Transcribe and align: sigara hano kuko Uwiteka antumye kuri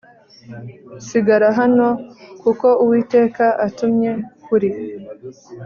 sigara 1.07 1.47
hano 1.59 1.87
kuko 2.41 2.67
Uwiteka 2.83 3.45
antumye 3.65 4.11
kuri 4.45 4.69